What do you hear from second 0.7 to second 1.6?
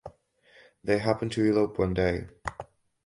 They happen to